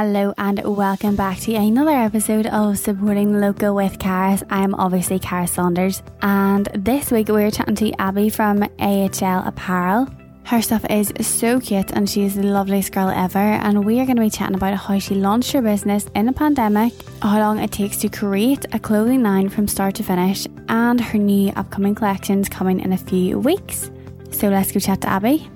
Hello 0.00 0.32
and 0.38 0.62
welcome 0.64 1.16
back 1.16 1.40
to 1.40 1.54
another 1.56 1.90
episode 1.90 2.46
of 2.46 2.78
Supporting 2.78 3.40
Local 3.40 3.74
with 3.74 3.98
Caris. 3.98 4.44
I'm 4.48 4.72
obviously 4.76 5.18
Caris 5.18 5.50
Saunders, 5.50 6.04
and 6.22 6.68
this 6.72 7.10
week 7.10 7.26
we're 7.26 7.50
chatting 7.50 7.74
to 7.74 7.92
Abby 8.00 8.30
from 8.30 8.62
AHL 8.78 9.48
Apparel. 9.48 10.08
Her 10.44 10.62
stuff 10.62 10.88
is 10.88 11.12
so 11.20 11.58
cute 11.58 11.90
and 11.90 12.08
she 12.08 12.22
is 12.22 12.36
the 12.36 12.44
loveliest 12.44 12.92
girl 12.92 13.08
ever. 13.08 13.40
And 13.40 13.84
we 13.84 13.98
are 13.98 14.06
going 14.06 14.14
to 14.18 14.22
be 14.22 14.30
chatting 14.30 14.54
about 14.54 14.74
how 14.74 15.00
she 15.00 15.16
launched 15.16 15.50
her 15.50 15.62
business 15.62 16.06
in 16.14 16.28
a 16.28 16.32
pandemic, 16.32 16.92
how 17.20 17.40
long 17.40 17.58
it 17.58 17.72
takes 17.72 17.96
to 17.96 18.08
create 18.08 18.66
a 18.72 18.78
clothing 18.78 19.24
line 19.24 19.48
from 19.48 19.66
start 19.66 19.96
to 19.96 20.04
finish, 20.04 20.46
and 20.68 21.00
her 21.00 21.18
new 21.18 21.50
upcoming 21.56 21.96
collections 21.96 22.48
coming 22.48 22.78
in 22.78 22.92
a 22.92 22.98
few 22.98 23.40
weeks. 23.40 23.90
So 24.30 24.48
let's 24.48 24.70
go 24.70 24.78
chat 24.78 25.00
to 25.00 25.08
Abby. 25.08 25.50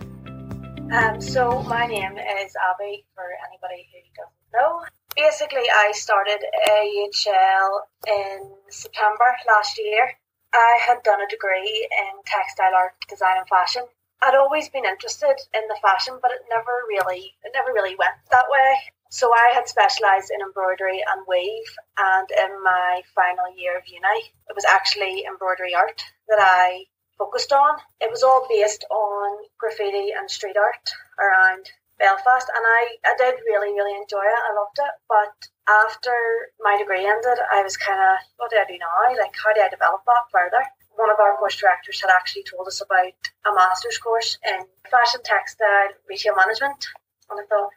Um, 0.92 1.20
so 1.22 1.62
my 1.62 1.86
name 1.86 2.18
is 2.18 2.52
Abby 2.60 3.06
for 3.14 3.24
anybody 3.48 3.88
who 3.88 3.98
doesn't 4.12 4.52
know. 4.52 4.84
Basically, 5.16 5.64
I 5.72 5.92
started 5.92 6.44
AHL 6.68 7.88
in 8.06 8.52
September 8.68 9.36
last 9.48 9.78
year. 9.78 10.12
I 10.52 10.78
had 10.86 11.02
done 11.02 11.22
a 11.22 11.28
degree 11.28 11.88
in 11.90 12.20
textile 12.26 12.74
art, 12.76 12.92
design 13.08 13.38
and 13.38 13.48
fashion 13.48 13.84
I'd 14.22 14.36
always 14.36 14.68
been 14.68 14.84
interested 14.84 15.34
in 15.52 15.66
the 15.66 15.76
fashion, 15.82 16.14
but 16.22 16.30
it 16.30 16.46
never 16.48 16.86
really 16.88 17.34
it 17.42 17.50
never 17.52 17.72
really 17.74 17.96
went 17.98 18.14
that 18.30 18.46
way. 18.48 18.78
So 19.10 19.28
I 19.34 19.50
had 19.52 19.68
specialised 19.68 20.30
in 20.30 20.40
embroidery 20.40 21.02
and 21.02 21.26
weave, 21.28 21.72
and 21.98 22.28
in 22.30 22.62
my 22.62 23.02
final 23.14 23.50
year 23.56 23.76
of 23.76 23.84
uni, 23.88 24.32
it 24.48 24.54
was 24.54 24.64
actually 24.64 25.24
embroidery 25.26 25.74
art 25.74 26.02
that 26.28 26.38
I 26.40 26.86
focused 27.22 27.52
on. 27.52 27.78
It 28.00 28.10
was 28.10 28.22
all 28.22 28.46
based 28.50 28.84
on 28.90 29.46
graffiti 29.58 30.10
and 30.10 30.26
street 30.30 30.56
art 30.58 30.86
around 31.22 31.70
Belfast, 31.98 32.50
and 32.50 32.64
I, 32.66 32.82
I 33.06 33.14
did 33.16 33.38
really, 33.46 33.70
really 33.70 33.94
enjoy 33.94 34.26
it. 34.26 34.42
I 34.42 34.58
loved 34.58 34.78
it. 34.82 34.94
But 35.06 35.34
after 35.70 36.14
my 36.58 36.74
degree 36.78 37.06
ended, 37.06 37.38
I 37.52 37.62
was 37.62 37.76
kind 37.76 38.00
of, 38.00 38.18
what 38.38 38.50
do 38.50 38.58
I 38.58 38.66
do 38.66 38.74
now? 38.74 39.14
Like, 39.14 39.34
how 39.38 39.54
do 39.54 39.62
I 39.62 39.70
develop 39.70 40.02
that 40.06 40.26
further? 40.34 40.66
one 40.96 41.10
of 41.10 41.20
our 41.20 41.36
course 41.36 41.56
directors 41.56 42.00
had 42.00 42.10
actually 42.10 42.44
told 42.44 42.66
us 42.68 42.80
about 42.80 43.16
a 43.46 43.54
master's 43.54 43.98
course 43.98 44.38
in 44.46 44.60
fashion 44.90 45.20
textile 45.24 45.96
retail 46.08 46.36
management. 46.36 46.86
And 47.30 47.40
I 47.40 47.44
thought, 47.48 47.70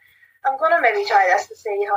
I'm 0.44 0.58
going 0.58 0.72
to 0.72 0.82
maybe 0.82 1.08
try 1.08 1.26
this 1.32 1.48
to 1.48 1.56
see 1.56 1.86
how, 1.88 1.96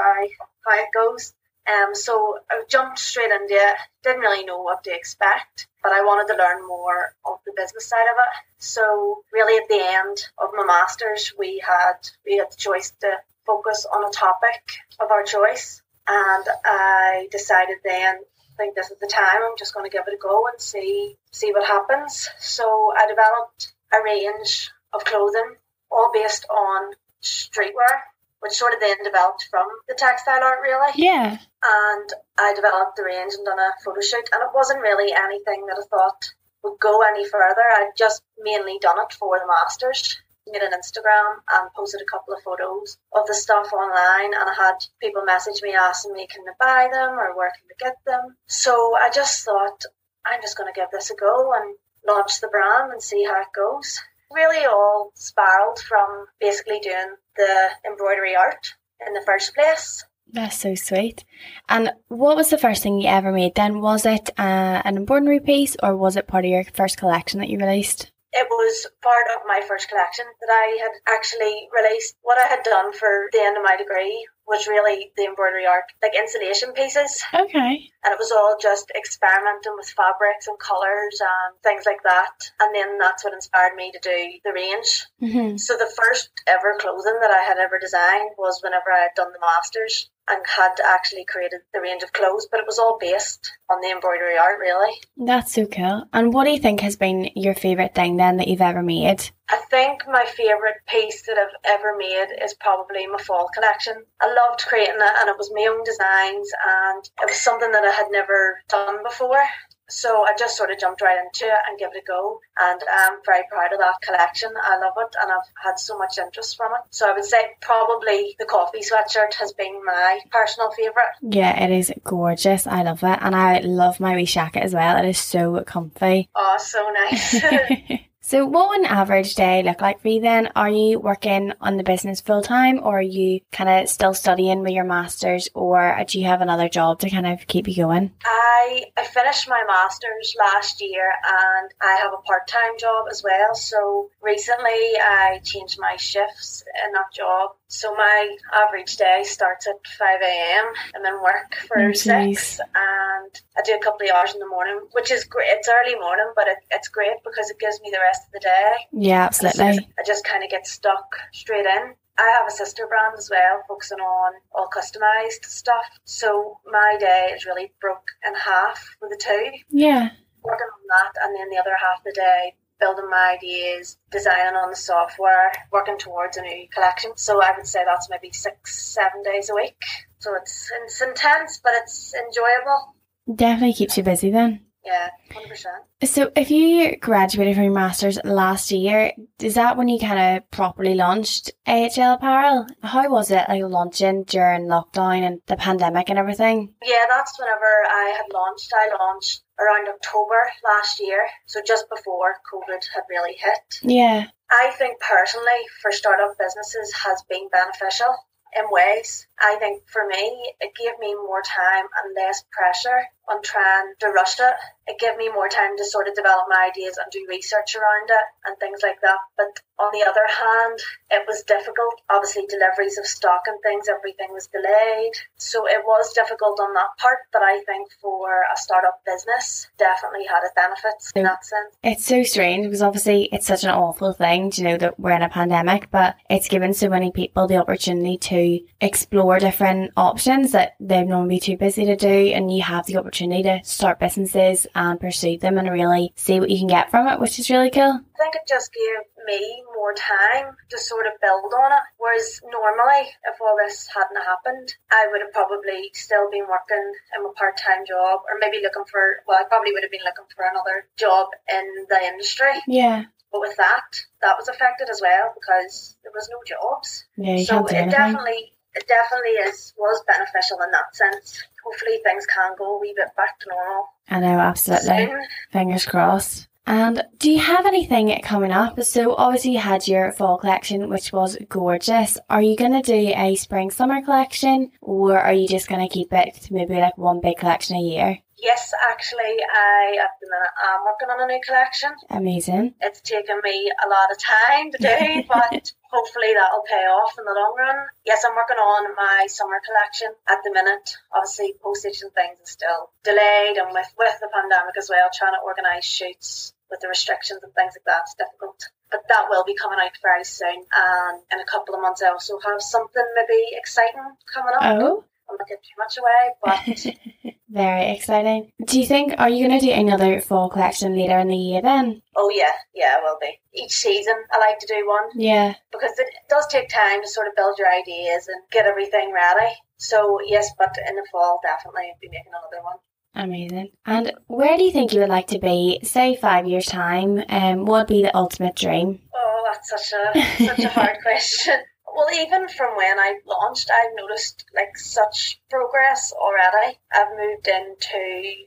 how 0.65 0.79
it 0.79 0.89
goes. 0.93 1.33
Um, 1.67 1.93
so 1.93 2.39
I 2.49 2.63
jumped 2.67 2.99
straight 2.99 3.31
into 3.31 3.53
it, 3.53 3.75
didn't 4.03 4.21
really 4.21 4.43
know 4.43 4.61
what 4.61 4.83
to 4.85 4.93
expect, 4.93 5.67
but 5.83 5.91
I 5.91 6.01
wanted 6.01 6.31
to 6.31 6.39
learn 6.39 6.67
more 6.67 7.13
of 7.25 7.39
the 7.45 7.53
business 7.55 7.87
side 7.87 8.07
of 8.11 8.17
it. 8.17 8.33
So 8.57 9.23
really 9.31 9.57
at 9.57 9.69
the 9.69 9.79
end 9.79 10.17
of 10.37 10.49
my 10.55 10.65
masters, 10.65 11.33
we 11.37 11.61
had 11.65 11.97
we 12.25 12.37
had 12.37 12.51
the 12.51 12.57
choice 12.57 12.91
to 13.01 13.17
focus 13.45 13.85
on 13.91 14.03
a 14.03 14.11
topic 14.11 14.63
of 14.99 15.11
our 15.11 15.23
choice, 15.23 15.81
and 16.07 16.45
I 16.65 17.27
decided 17.31 17.77
then 17.83 18.15
I 18.17 18.55
think 18.57 18.75
this 18.75 18.91
is 18.91 18.99
the 18.99 19.07
time. 19.07 19.41
I'm 19.43 19.57
just 19.57 19.73
going 19.73 19.89
to 19.89 19.95
give 19.95 20.07
it 20.07 20.13
a 20.13 20.17
go 20.17 20.47
and 20.51 20.59
see 20.59 21.17
see 21.31 21.51
what 21.51 21.65
happens. 21.65 22.29
So 22.39 22.91
I 22.97 23.07
developed 23.07 23.73
a 23.93 24.03
range 24.03 24.71
of 24.93 25.05
clothing, 25.05 25.55
all 25.91 26.11
based 26.13 26.45
on 26.49 26.93
streetwear, 27.21 28.01
which 28.39 28.53
sort 28.53 28.73
of 28.73 28.79
then 28.79 29.03
developed 29.03 29.47
from 29.49 29.67
the 29.87 29.95
textile 29.95 30.43
art, 30.43 30.59
really. 30.61 30.91
Yeah. 30.95 31.37
And 31.63 32.09
I 32.37 32.53
developed 32.53 32.95
the 32.95 33.03
range 33.03 33.33
and 33.33 33.45
done 33.45 33.59
a 33.59 33.71
photo 33.83 34.01
shoot, 34.01 34.29
and 34.33 34.41
it 34.41 34.53
wasn't 34.53 34.81
really 34.81 35.11
anything 35.11 35.65
that 35.67 35.77
I 35.77 35.85
thought 35.89 36.31
would 36.63 36.79
go 36.79 37.01
any 37.01 37.27
further. 37.27 37.63
I'd 37.75 37.91
just 37.97 38.21
mainly 38.39 38.77
done 38.81 38.99
it 38.99 39.13
for 39.13 39.39
the 39.39 39.47
masters 39.47 40.17
made 40.51 40.61
an 40.61 40.71
Instagram 40.71 41.41
and 41.51 41.73
posted 41.73 42.01
a 42.01 42.11
couple 42.11 42.33
of 42.33 42.43
photos 42.43 42.97
of 43.13 43.25
the 43.27 43.33
stuff 43.33 43.71
online 43.73 44.33
and 44.33 44.49
I 44.49 44.53
had 44.53 44.77
people 45.01 45.23
message 45.23 45.61
me 45.61 45.73
asking 45.73 46.13
me 46.13 46.27
can 46.27 46.43
I 46.47 46.53
buy 46.59 46.89
them 46.91 47.19
or 47.19 47.35
where 47.35 47.51
can 47.51 47.69
I 47.69 47.75
get 47.79 47.95
them. 48.05 48.35
So 48.47 48.95
I 48.97 49.09
just 49.09 49.45
thought 49.45 49.83
I'm 50.25 50.41
just 50.41 50.57
gonna 50.57 50.73
give 50.73 50.89
this 50.91 51.11
a 51.11 51.15
go 51.15 51.53
and 51.53 51.75
launch 52.07 52.41
the 52.41 52.47
brand 52.47 52.91
and 52.91 53.01
see 53.01 53.23
how 53.23 53.41
it 53.41 53.47
goes. 53.55 54.01
Really 54.33 54.65
all 54.65 55.11
spiraled 55.15 55.79
from 55.79 56.25
basically 56.39 56.79
doing 56.79 57.15
the 57.35 57.69
embroidery 57.85 58.35
art 58.35 58.73
in 59.05 59.13
the 59.13 59.23
first 59.25 59.55
place. 59.55 60.03
That's 60.31 60.59
so 60.59 60.75
sweet. 60.75 61.25
And 61.67 61.91
what 62.07 62.35
was 62.35 62.49
the 62.49 62.57
first 62.57 62.83
thing 62.83 63.01
you 63.01 63.09
ever 63.09 63.31
made 63.31 63.55
then? 63.55 63.81
Was 63.81 64.05
it 64.05 64.29
uh, 64.37 64.81
an 64.85 64.97
embroidery 64.97 65.39
piece 65.39 65.75
or 65.81 65.95
was 65.95 66.15
it 66.15 66.27
part 66.27 66.45
of 66.45 66.51
your 66.51 66.63
first 66.63 66.97
collection 66.97 67.39
that 67.39 67.49
you 67.49 67.57
released? 67.57 68.11
It 68.31 68.47
was 68.47 68.85
part 69.01 69.25
of 69.35 69.41
my 69.47 69.61
first 69.67 69.89
collection 69.89 70.25
that 70.39 70.53
I 70.53 70.77
had 70.83 71.15
actually 71.15 71.67
released. 71.73 72.15
What 72.21 72.37
I 72.37 72.47
had 72.47 72.61
done 72.63 72.93
for 72.93 73.27
the 73.31 73.41
end 73.41 73.57
of 73.57 73.63
my 73.63 73.75
degree 73.75 74.27
was 74.49 74.67
really 74.67 75.11
the 75.15 75.25
embroidery 75.25 75.65
art, 75.65 75.85
like 76.01 76.17
installation 76.17 76.73
pieces. 76.73 77.23
Okay. 77.33 77.89
And 78.03 78.11
it 78.11 78.19
was 78.19 78.31
all 78.31 78.57
just 78.59 78.91
experimenting 78.97 79.73
with 79.77 79.93
fabrics 79.93 80.47
and 80.47 80.57
colours 80.57 81.21
and 81.21 81.55
things 81.61 81.85
like 81.85 82.01
that. 82.03 82.49
And 82.59 82.73
then 82.73 82.97
that's 82.97 83.23
what 83.23 83.33
inspired 83.33 83.75
me 83.75 83.91
to 83.91 83.99
do 84.01 84.17
the 84.43 84.53
range. 84.53 85.05
Mm-hmm. 85.21 85.57
So 85.57 85.77
the 85.77 85.91
first 85.95 86.29
ever 86.47 86.75
clothing 86.79 87.19
that 87.21 87.31
I 87.31 87.43
had 87.43 87.57
ever 87.57 87.77
designed 87.79 88.33
was 88.37 88.59
whenever 88.63 88.91
I 88.91 89.07
had 89.07 89.15
done 89.15 89.31
the 89.31 89.39
masters 89.39 90.09
and 90.29 90.43
had 90.45 90.75
actually 90.85 91.25
created 91.25 91.61
the 91.73 91.81
range 91.81 92.03
of 92.03 92.13
clothes, 92.13 92.47
but 92.49 92.59
it 92.59 92.65
was 92.65 92.79
all 92.79 92.97
based 92.99 93.51
on 93.69 93.81
the 93.81 93.89
embroidery 93.89 94.37
art, 94.37 94.59
really. 94.59 94.93
That's 95.17 95.53
so 95.53 95.65
cool. 95.65 96.03
And 96.13 96.33
what 96.33 96.45
do 96.45 96.51
you 96.51 96.59
think 96.59 96.81
has 96.81 96.95
been 96.95 97.29
your 97.35 97.55
favourite 97.55 97.95
thing 97.95 98.17
then 98.17 98.37
that 98.37 98.47
you've 98.47 98.61
ever 98.61 98.81
made? 98.81 99.29
I 99.49 99.57
think 99.71 100.03
my 100.07 100.25
favourite 100.25 100.85
piece 100.87 101.25
that 101.25 101.37
I've 101.37 101.55
ever 101.65 101.97
made 101.97 102.27
is 102.43 102.53
probably 102.53 103.07
my 103.07 103.17
fall 103.17 103.49
collection. 103.53 104.03
I 104.21 104.27
loved 104.27 104.61
creating 104.61 104.95
it 104.95 105.15
and 105.19 105.29
it 105.29 105.37
was 105.37 105.51
my 105.53 105.65
own 105.65 105.83
designs 105.83 106.51
and 106.69 107.03
it 107.21 107.29
was 107.29 107.41
something 107.41 107.71
that 107.71 107.83
I 107.83 107.91
had 107.91 108.07
never 108.11 108.59
done 108.69 109.01
before. 109.03 109.41
So 109.89 110.23
I 110.23 110.33
just 110.37 110.57
sort 110.57 110.71
of 110.71 110.79
jumped 110.79 111.01
right 111.01 111.17
into 111.17 111.45
it 111.45 111.59
and 111.67 111.77
gave 111.79 111.89
it 111.93 112.03
a 112.03 112.05
go. 112.05 112.39
And 112.59 112.81
I'm 112.91 113.19
very 113.25 113.43
proud 113.49 113.73
of 113.73 113.79
that 113.79 114.01
collection. 114.01 114.51
I 114.61 114.77
love 114.77 114.93
it 114.97 115.15
and 115.21 115.31
I've 115.31 115.47
had 115.63 115.79
so 115.79 115.97
much 115.97 116.17
interest 116.17 116.57
from 116.57 116.71
it. 116.73 116.81
So 116.91 117.09
I 117.09 117.13
would 117.13 117.25
say 117.25 117.51
probably 117.61 118.35
the 118.39 118.45
coffee 118.45 118.79
sweatshirt 118.81 119.33
has 119.35 119.53
been 119.53 119.83
my 119.85 120.19
personal 120.31 120.71
favourite. 120.71 121.13
Yeah, 121.21 121.63
it 121.63 121.71
is 121.71 121.91
gorgeous. 122.03 122.67
I 122.67 122.83
love 122.83 123.03
it. 123.03 123.19
And 123.21 123.35
I 123.35 123.59
love 123.59 123.99
my 123.99 124.15
wee 124.15 124.25
jacket 124.25 124.63
as 124.63 124.73
well. 124.73 124.97
It 125.03 125.09
is 125.09 125.19
so 125.19 125.63
comfy. 125.65 126.29
Oh, 126.35 126.57
so 126.59 126.89
nice. 126.91 127.99
So, 128.29 128.45
what 128.45 128.69
would 128.69 128.81
an 128.81 128.85
average 128.85 129.33
day 129.33 129.63
look 129.63 129.81
like 129.81 130.01
for 130.01 130.07
you 130.07 130.21
then? 130.21 130.51
Are 130.55 130.69
you 130.69 130.99
working 130.99 131.51
on 131.61 131.77
the 131.77 131.83
business 131.83 132.21
full 132.21 132.43
time 132.43 132.79
or 132.83 132.99
are 132.99 133.01
you 133.01 133.39
kind 133.51 133.67
of 133.67 133.89
still 133.89 134.13
studying 134.13 134.61
with 134.61 134.73
your 134.73 134.83
master's 134.83 135.49
or 135.55 135.99
do 136.07 136.19
you 136.19 136.27
have 136.27 136.41
another 136.41 136.69
job 136.69 136.99
to 136.99 137.09
kind 137.09 137.25
of 137.25 137.47
keep 137.47 137.67
you 137.67 137.75
going? 137.77 138.11
I, 138.23 138.83
I 138.95 139.03
finished 139.03 139.49
my 139.49 139.63
master's 139.65 140.35
last 140.37 140.79
year 140.79 141.09
and 141.09 141.71
I 141.81 141.95
have 142.03 142.13
a 142.13 142.21
part 142.21 142.47
time 142.47 142.77
job 142.77 143.07
as 143.09 143.23
well. 143.23 143.55
So, 143.55 144.11
recently 144.21 144.69
I 145.01 145.39
changed 145.43 145.79
my 145.79 145.95
shifts 145.95 146.63
in 146.85 146.93
that 146.93 147.11
job. 147.11 147.55
So, 147.71 147.93
my 147.95 148.35
average 148.51 148.97
day 148.97 149.21
starts 149.23 149.67
at 149.67 149.75
5 149.97 150.21
a.m. 150.21 150.65
and 150.95 151.05
then 151.05 151.21
work 151.21 151.55
for 151.67 151.77
Oh, 151.79 151.93
6 151.93 152.59
and 152.59 153.41
I 153.57 153.61
do 153.63 153.73
a 153.75 153.79
couple 153.79 154.07
of 154.09 154.15
hours 154.15 154.33
in 154.33 154.39
the 154.39 154.47
morning, 154.47 154.79
which 154.93 155.11
is 155.11 155.23
great. 155.23 155.49
It's 155.51 155.69
early 155.69 155.93
morning, 155.99 156.31
but 156.35 156.47
it, 156.47 156.57
it's 156.71 156.87
great 156.87 157.17
because 157.23 157.49
it 157.51 157.59
gives 157.59 157.79
me 157.81 157.89
the 157.91 157.99
rest 157.99 158.25
of 158.25 158.31
the 158.33 158.39
day. 158.39 158.71
Yeah, 158.91 159.23
absolutely. 159.25 159.63
I 159.63 159.75
just, 159.75 159.87
I 159.99 160.03
just 160.03 160.23
kind 160.25 160.43
of 160.43 160.49
get 160.49 160.65
stuck 160.65 161.15
straight 161.31 161.67
in. 161.67 161.93
I 162.17 162.29
have 162.37 162.47
a 162.47 162.51
sister 162.51 162.87
brand 162.87 163.13
as 163.17 163.29
well, 163.31 163.61
focusing 163.67 163.99
on 163.99 164.33
all 164.51 164.67
customized 164.75 165.45
stuff. 165.45 165.85
So 166.05 166.59
my 166.65 166.97
day 166.99 167.31
is 167.35 167.45
really 167.45 167.71
broke 167.79 168.07
in 168.27 168.33
half 168.35 168.83
with 168.99 169.11
the 169.11 169.21
two, 169.23 169.51
Yeah. 169.69 170.09
working 170.43 170.67
on 170.73 170.83
that, 170.89 171.13
and 171.23 171.35
then 171.37 171.49
the 171.49 171.57
other 171.61 171.75
half 171.79 171.99
of 171.99 172.03
the 172.03 172.13
day 172.13 172.55
building 172.79 173.09
my 173.09 173.35
ideas, 173.37 173.97
designing 174.11 174.55
on 174.55 174.69
the 174.69 174.75
software, 174.75 175.51
working 175.71 175.97
towards 175.97 176.37
a 176.37 176.41
new 176.41 176.67
collection. 176.73 177.11
So 177.15 177.41
I 177.43 177.51
would 177.55 177.67
say 177.67 177.83
that's 177.85 178.09
maybe 178.09 178.31
six, 178.31 178.93
seven 178.93 179.23
days 179.23 179.49
a 179.49 179.55
week. 179.55 179.81
So 180.19 180.35
it's 180.35 180.69
it's 180.83 181.01
intense, 181.01 181.59
but 181.63 181.73
it's 181.75 182.13
enjoyable. 182.13 182.95
Definitely 183.33 183.73
keeps 183.73 183.97
you 183.97 184.03
busy 184.03 184.31
then. 184.31 184.65
Yeah, 184.85 185.09
hundred 185.31 185.49
percent. 185.49 185.75
So, 186.03 186.31
if 186.35 186.49
you 186.49 186.95
graduated 186.97 187.55
from 187.55 187.65
your 187.65 187.73
master's 187.73 188.17
last 188.23 188.71
year, 188.71 189.11
is 189.39 189.55
that 189.55 189.77
when 189.77 189.87
you 189.87 189.99
kind 189.99 190.37
of 190.37 190.49
properly 190.51 190.95
launched 190.95 191.51
AHL 191.67 192.13
Apparel? 192.13 192.65
How 192.81 193.09
was 193.09 193.29
it 193.29 193.45
like 193.49 193.61
launching 193.63 194.23
during 194.23 194.67
lockdown 194.67 195.21
and 195.25 195.41
the 195.47 195.57
pandemic 195.57 196.09
and 196.09 196.17
everything? 196.17 196.73
Yeah, 196.83 197.03
that's 197.09 197.37
whenever 197.37 197.85
I 197.89 198.15
had 198.17 198.33
launched. 198.33 198.71
I 198.73 198.89
launched 198.97 199.41
around 199.59 199.89
October 199.89 200.49
last 200.63 200.99
year, 201.01 201.27
so 201.45 201.59
just 201.65 201.85
before 201.89 202.35
COVID 202.51 202.81
had 202.93 203.03
really 203.09 203.35
hit. 203.35 203.79
Yeah. 203.81 204.27
I 204.49 204.71
think 204.77 204.99
personally 204.99 205.61
for 205.81 205.91
startup 205.91 206.37
businesses 206.39 206.93
has 206.93 207.21
been 207.29 207.49
beneficial 207.51 208.15
in 208.57 208.65
ways. 208.71 209.27
I 209.41 209.55
think 209.59 209.83
for 209.87 210.05
me, 210.07 210.53
it 210.59 210.75
gave 210.75 210.97
me 210.99 211.15
more 211.15 211.41
time 211.41 211.85
and 212.03 212.15
less 212.15 212.43
pressure 212.51 213.07
on 213.29 213.41
trying 213.43 213.93
to 213.99 214.07
rush 214.09 214.39
it. 214.39 214.53
It 214.87 214.99
gave 214.99 215.15
me 215.17 215.29
more 215.29 215.47
time 215.47 215.77
to 215.77 215.85
sort 215.85 216.07
of 216.07 216.15
develop 216.15 216.45
my 216.49 216.69
ideas 216.73 216.97
and 216.97 217.05
do 217.11 217.25
research 217.29 217.75
around 217.75 218.09
it 218.09 218.25
and 218.45 218.57
things 218.57 218.79
like 218.81 218.99
that. 219.01 219.19
But 219.37 219.61
on 219.77 219.91
the 219.93 220.03
other 220.03 220.25
hand, 220.25 220.79
it 221.11 221.23
was 221.27 221.43
difficult. 221.43 222.01
Obviously, 222.09 222.47
deliveries 222.49 222.97
of 222.97 223.05
stock 223.05 223.43
and 223.45 223.61
things, 223.61 223.87
everything 223.87 224.33
was 224.33 224.47
delayed. 224.47 225.13
So 225.37 225.67
it 225.67 225.85
was 225.85 226.11
difficult 226.13 226.59
on 226.59 226.73
that 226.73 226.97
part. 226.97 227.19
But 227.31 227.43
I 227.43 227.61
think 227.67 227.91
for 228.01 228.41
a 228.51 228.57
startup 228.57 228.99
business, 229.05 229.67
definitely 229.77 230.25
had 230.25 230.41
its 230.43 230.53
benefits 230.55 231.11
in 231.15 231.23
that 231.23 231.45
sense. 231.45 231.75
It's 231.83 232.05
so 232.05 232.23
strange 232.23 232.65
because 232.65 232.81
obviously 232.81 233.29
it's 233.31 233.45
such 233.45 233.63
an 233.63 233.69
awful 233.69 234.13
thing, 234.13 234.51
you 234.55 234.63
know, 234.63 234.77
that 234.77 234.99
we're 234.99 235.11
in 235.11 235.21
a 235.21 235.29
pandemic, 235.29 235.91
but 235.91 236.15
it's 236.31 236.47
given 236.47 236.73
so 236.73 236.89
many 236.89 237.11
people 237.11 237.47
the 237.47 237.57
opportunity 237.57 238.17
to 238.17 238.59
explore 238.81 239.28
different 239.37 239.91
options 239.95 240.53
that 240.53 240.75
they'd 240.79 241.05
normally 241.05 241.35
be 241.35 241.39
too 241.39 241.57
busy 241.57 241.85
to 241.85 241.95
do. 241.95 242.07
And 242.07 242.51
you 242.51 242.63
have 242.63 242.87
the 242.87 242.97
opportunity 242.97 243.43
to 243.43 243.59
start 243.63 243.99
businesses 243.99 244.65
and 244.73 244.99
pursue 244.99 245.37
them 245.37 245.59
and 245.59 245.69
really 245.69 246.13
see 246.15 246.39
what 246.39 246.49
you 246.49 246.57
can 246.57 246.67
get 246.67 246.89
from 246.89 247.07
it, 247.07 247.19
which 247.19 247.37
is 247.37 247.49
really 247.49 247.69
cool. 247.69 248.01
I 248.01 248.17
think 248.17 248.35
it 248.35 248.47
just 248.47 248.73
gave 248.73 249.05
me 249.27 249.63
more 249.75 249.93
time 249.93 250.55
to 250.69 250.77
sort 250.79 251.05
of 251.05 251.13
build 251.21 251.53
on 251.53 251.71
it. 251.71 251.85
Whereas 251.97 252.41
normally, 252.43 253.05
if 253.27 253.35
all 253.41 253.55
this 253.63 253.87
hadn't 253.93 254.23
happened, 254.23 254.73
I 254.89 255.07
would 255.11 255.21
have 255.21 255.31
probably 255.33 255.91
still 255.93 256.31
been 256.31 256.47
working 256.49 256.93
in 257.15 257.25
a 257.25 257.29
part 257.33 257.57
time 257.57 257.85
job 257.85 258.21
or 258.25 258.39
maybe 258.39 258.63
looking 258.63 258.89
for, 258.89 259.21
well, 259.27 259.37
I 259.39 259.43
probably 259.47 259.73
would 259.73 259.83
have 259.83 259.91
been 259.91 260.03
looking 260.03 260.25
for 260.35 260.45
another 260.49 260.87
job 260.97 261.27
in 261.51 261.85
the 261.89 262.01
industry. 262.01 262.57
Yeah. 262.67 263.05
But 263.31 263.41
with 263.41 263.57
that, 263.57 264.01
that 264.21 264.35
was 264.37 264.49
affected 264.49 264.89
as 264.89 265.01
well 265.01 265.33
because 265.35 265.95
there 266.03 266.11
was 266.13 266.29
no 266.31 266.41
jobs. 266.45 267.05
Yeah, 267.15 267.43
so 267.43 267.65
it 267.67 267.91
definitely 267.91 268.53
it 268.75 268.87
definitely 268.87 269.31
is 269.49 269.73
was 269.77 270.03
beneficial 270.07 270.59
in 270.63 270.71
that 270.71 270.95
sense. 270.95 271.43
Hopefully 271.63 271.99
things 272.03 272.25
can 272.25 272.51
go 272.57 272.77
a 272.77 272.79
wee 272.79 272.93
bit 272.95 273.15
back 273.15 273.39
to 273.39 273.49
normal. 273.49 273.85
I 274.09 274.19
know, 274.19 274.39
absolutely. 274.39 275.07
Soon. 275.07 275.21
Fingers 275.51 275.85
crossed. 275.85 276.47
And 276.65 277.03
do 277.17 277.31
you 277.31 277.39
have 277.39 277.65
anything 277.65 278.15
coming 278.21 278.51
up? 278.51 278.81
So 278.83 279.15
obviously 279.15 279.53
you 279.53 279.57
had 279.57 279.87
your 279.87 280.11
fall 280.11 280.37
collection, 280.37 280.87
which 280.87 281.11
was 281.11 281.35
gorgeous. 281.49 282.19
Are 282.29 282.43
you 282.43 282.55
going 282.55 282.73
to 282.73 282.83
do 282.83 283.11
a 283.15 283.35
spring 283.35 283.71
summer 283.71 284.03
collection 284.03 284.71
or 284.79 285.19
are 285.19 285.33
you 285.33 285.47
just 285.47 285.67
going 285.67 285.81
to 285.81 285.91
keep 285.91 286.13
it 286.13 286.35
to 286.43 286.53
maybe 286.53 286.75
like 286.75 286.95
one 286.95 287.21
big 287.21 287.37
collection 287.37 287.75
a 287.75 287.81
year? 287.81 288.19
Yes, 288.41 288.71
actually, 288.91 289.35
I 289.53 289.97
at 289.99 290.11
the 290.21 290.29
minute 290.29 290.49
am 290.69 290.85
working 290.85 291.09
on 291.09 291.23
a 291.23 291.33
new 291.33 291.41
collection. 291.45 291.91
Amazing. 292.09 292.75
It's 292.81 293.01
taken 293.01 293.39
me 293.43 293.71
a 293.83 293.89
lot 293.89 294.11
of 294.11 294.17
time 294.19 294.71
to 294.71 294.77
do, 294.77 295.23
but 295.27 295.73
hopefully 295.89 296.33
that'll 296.33 296.65
pay 296.65 296.85
off 296.85 297.17
in 297.17 297.25
the 297.25 297.33
long 297.33 297.53
run. 297.57 297.77
Yes, 298.05 298.23
I'm 298.25 298.37
working 298.37 298.61
on 298.61 298.95
my 298.95 299.27
summer 299.27 299.59
collection 299.65 300.13
at 300.29 300.39
the 300.45 300.53
minute. 300.53 300.97
Obviously, 301.13 301.53
postage 301.61 302.01
and 302.01 302.13
things 302.13 302.37
are 302.39 302.53
still 302.53 302.81
delayed, 303.03 303.57
and 303.57 303.73
with 303.73 303.89
with 303.97 304.17
the 304.21 304.29
pandemic 304.29 304.77
as 304.77 304.89
well, 304.89 305.09
trying 305.11 305.33
to 305.33 305.43
organise 305.43 305.85
shoots 305.85 306.53
with 306.69 306.79
the 306.79 306.87
restrictions 306.87 307.41
and 307.41 307.53
things 307.53 307.73
like 307.73 307.85
that, 307.89 308.05
it's 308.05 308.15
difficult. 308.15 308.61
But 308.93 309.05
that 309.09 309.29
will 309.29 309.43
be 309.43 309.57
coming 309.57 309.81
out 309.81 309.97
very 310.01 310.23
soon, 310.23 310.65
and 310.65 311.17
in 311.33 311.39
a 311.41 311.49
couple 311.49 311.75
of 311.75 311.81
months, 311.81 312.01
I 312.01 312.09
also 312.09 312.39
have 312.39 312.61
something 312.61 313.05
maybe 313.17 313.57
exciting 313.57 314.05
coming 314.29 314.53
up. 314.53 314.81
Oh. 314.81 315.03
I'm 315.29 315.37
not 315.37 315.47
giving 315.47 315.63
too 315.63 315.77
much 315.77 315.97
away, 315.97 316.93
but 317.23 317.33
very 317.49 317.91
exciting. 317.91 318.51
Do 318.65 318.79
you 318.79 318.85
think 318.85 319.13
are 319.17 319.29
you 319.29 319.47
going 319.47 319.59
to 319.59 319.65
do 319.65 319.71
another 319.71 320.19
fall 320.21 320.49
collection 320.49 320.95
later 320.95 321.19
in 321.19 321.27
the 321.27 321.37
year 321.37 321.61
then? 321.61 322.01
Oh 322.15 322.29
yeah, 322.29 322.51
yeah, 322.73 322.97
I 322.97 323.03
will 323.03 323.17
be. 323.21 323.39
Each 323.53 323.73
season, 323.73 324.15
I 324.31 324.39
like 324.39 324.59
to 324.59 324.67
do 324.67 324.87
one. 324.87 325.09
Yeah, 325.15 325.55
because 325.71 325.97
it 325.97 326.07
does 326.29 326.47
take 326.47 326.69
time 326.69 327.01
to 327.01 327.07
sort 327.07 327.27
of 327.27 327.35
build 327.35 327.57
your 327.57 327.71
ideas 327.71 328.27
and 328.27 328.41
get 328.51 328.65
everything 328.65 329.13
ready. 329.13 329.53
So 329.77 330.19
yes, 330.25 330.49
but 330.57 330.75
in 330.87 330.95
the 330.95 331.05
fall, 331.11 331.39
definitely 331.43 331.91
be 332.01 332.09
making 332.09 332.31
another 332.31 332.63
one. 332.63 332.77
Amazing. 333.15 333.71
And 333.85 334.13
where 334.27 334.57
do 334.57 334.63
you 334.63 334.71
think 334.71 334.93
you 334.93 334.99
would 335.01 335.09
like 335.09 335.27
to 335.27 335.39
be, 335.39 335.79
say 335.83 336.15
five 336.15 336.47
years 336.47 336.65
time? 336.65 337.23
Um, 337.27 337.65
what 337.65 337.79
would 337.79 337.95
be 337.95 338.03
the 338.03 338.15
ultimate 338.15 338.55
dream? 338.55 339.01
Oh, 339.15 339.43
that's 339.51 339.69
such 339.69 339.99
a 339.99 340.45
such 340.45 340.59
a 340.59 340.69
hard 340.69 340.97
question. 341.03 341.59
Well, 341.99 342.15
even 342.15 342.47
from 342.47 342.77
when 342.77 342.97
I 342.97 343.19
launched, 343.27 343.69
I've 343.69 343.91
noticed 343.93 344.45
like 344.55 344.77
such 344.77 345.41
progress 345.49 346.13
already. 346.15 346.79
I've 346.95 347.11
moved 347.11 347.45
into 347.45 347.99